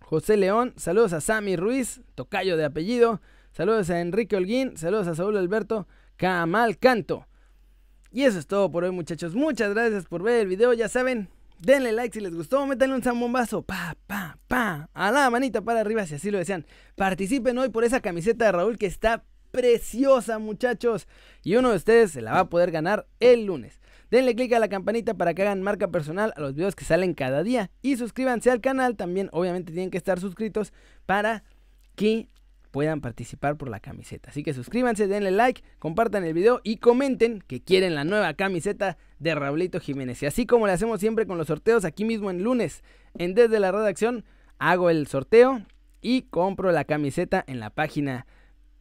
José 0.00 0.36
León, 0.36 0.74
saludos 0.76 1.12
a 1.12 1.20
Sammy 1.20 1.54
Ruiz, 1.54 2.00
tocayo 2.16 2.56
de 2.56 2.64
apellido, 2.64 3.20
saludos 3.52 3.90
a 3.90 4.00
Enrique 4.00 4.34
Holguín, 4.34 4.76
saludos 4.76 5.06
a 5.06 5.14
Saúl 5.14 5.36
Alberto 5.36 5.86
Camal 6.16 6.78
Canto. 6.78 7.28
Y 8.10 8.24
eso 8.24 8.40
es 8.40 8.48
todo 8.48 8.72
por 8.72 8.82
hoy 8.82 8.90
muchachos, 8.90 9.36
muchas 9.36 9.72
gracias 9.72 10.06
por 10.06 10.24
ver 10.24 10.40
el 10.40 10.48
video, 10.48 10.72
ya 10.72 10.88
saben, 10.88 11.28
Denle 11.60 11.92
like 11.92 12.12
si 12.12 12.20
les 12.20 12.34
gustó, 12.34 12.66
métanle 12.66 12.96
un 12.96 13.02
zambombazo, 13.02 13.62
pa, 13.62 13.96
pa, 14.08 14.36
pa, 14.48 14.90
a 14.92 15.12
la 15.12 15.30
manita 15.30 15.62
para 15.62 15.80
arriba 15.80 16.04
si 16.06 16.16
así 16.16 16.32
lo 16.32 16.38
desean. 16.38 16.66
Participen 16.96 17.56
hoy 17.56 17.68
por 17.68 17.84
esa 17.84 18.00
camiseta 18.00 18.46
de 18.46 18.50
Raúl 18.50 18.78
que 18.78 18.86
está 18.86 19.22
preciosa, 19.52 20.40
muchachos. 20.40 21.06
Y 21.44 21.54
uno 21.54 21.70
de 21.70 21.76
ustedes 21.76 22.10
se 22.10 22.22
la 22.22 22.32
va 22.32 22.40
a 22.40 22.48
poder 22.48 22.72
ganar 22.72 23.06
el 23.20 23.44
lunes. 23.46 23.80
Denle 24.10 24.34
click 24.34 24.52
a 24.52 24.58
la 24.58 24.68
campanita 24.68 25.14
para 25.14 25.32
que 25.32 25.42
hagan 25.42 25.62
marca 25.62 25.88
personal 25.88 26.34
a 26.36 26.40
los 26.40 26.54
videos 26.54 26.74
que 26.74 26.84
salen 26.84 27.14
cada 27.14 27.42
día. 27.42 27.70
Y 27.80 27.96
suscríbanse 27.96 28.50
al 28.50 28.60
canal, 28.60 28.96
también 28.96 29.30
obviamente 29.32 29.72
tienen 29.72 29.90
que 29.90 29.98
estar 29.98 30.18
suscritos 30.18 30.72
para 31.06 31.44
que 31.94 32.28
puedan 32.72 33.00
participar 33.00 33.56
por 33.56 33.68
la 33.68 33.80
camiseta. 33.80 34.30
Así 34.30 34.42
que 34.42 34.54
suscríbanse, 34.54 35.06
denle 35.06 35.30
like, 35.30 35.62
compartan 35.78 36.24
el 36.24 36.34
video 36.34 36.60
y 36.64 36.78
comenten 36.78 37.40
que 37.40 37.62
quieren 37.62 37.94
la 37.94 38.04
nueva 38.04 38.34
camiseta 38.34 38.96
de 39.18 39.34
Raulito 39.34 39.78
Jiménez. 39.78 40.22
Y 40.22 40.26
así 40.26 40.46
como 40.46 40.66
le 40.66 40.72
hacemos 40.72 40.98
siempre 40.98 41.26
con 41.26 41.38
los 41.38 41.46
sorteos, 41.46 41.84
aquí 41.84 42.04
mismo 42.04 42.30
en 42.30 42.42
lunes, 42.42 42.82
en 43.16 43.34
Desde 43.34 43.60
la 43.60 43.72
Redacción, 43.72 44.24
hago 44.58 44.90
el 44.90 45.06
sorteo 45.06 45.62
y 46.00 46.22
compro 46.22 46.72
la 46.72 46.84
camiseta 46.84 47.44
en 47.46 47.60
la 47.60 47.70
página 47.70 48.26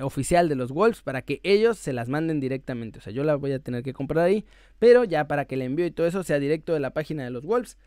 oficial 0.01 0.49
de 0.49 0.55
los 0.55 0.71
Wolves 0.71 1.01
para 1.01 1.21
que 1.21 1.39
ellos 1.43 1.77
se 1.77 1.93
las 1.93 2.09
manden 2.09 2.39
directamente. 2.39 2.99
O 2.99 3.01
sea, 3.01 3.13
yo 3.13 3.23
la 3.23 3.35
voy 3.35 3.51
a 3.51 3.59
tener 3.59 3.83
que 3.83 3.93
comprar 3.93 4.25
ahí, 4.25 4.45
pero 4.79 5.03
ya 5.03 5.27
para 5.27 5.45
que 5.45 5.55
el 5.55 5.61
envío 5.61 5.85
y 5.85 5.91
todo 5.91 6.07
eso 6.07 6.23
sea 6.23 6.39
directo 6.39 6.73
de 6.73 6.79
la 6.79 6.91
página 6.93 7.23
de 7.23 7.29
los 7.29 7.45
Wolves 7.45 7.77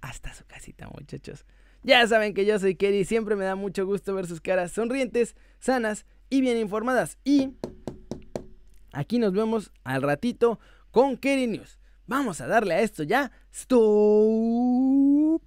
hasta 0.00 0.34
su 0.34 0.44
casita, 0.44 0.88
muchachos. 0.88 1.44
Ya 1.82 2.06
saben 2.06 2.34
que 2.34 2.46
yo 2.46 2.58
soy 2.58 2.76
Kerry, 2.76 3.04
siempre 3.04 3.36
me 3.36 3.44
da 3.44 3.56
mucho 3.56 3.86
gusto 3.86 4.14
ver 4.14 4.26
sus 4.26 4.40
caras 4.40 4.72
sonrientes, 4.72 5.36
sanas 5.58 6.06
y 6.30 6.40
bien 6.40 6.56
informadas. 6.58 7.18
Y 7.24 7.50
aquí 8.92 9.18
nos 9.18 9.32
vemos 9.32 9.70
al 9.84 10.02
ratito 10.02 10.58
con 10.90 11.16
Kerry 11.16 11.46
News. 11.46 11.78
Vamos 12.06 12.40
a 12.40 12.46
darle 12.46 12.74
a 12.74 12.80
esto 12.80 13.02
ya. 13.02 13.32
¡Stop! 13.52 15.42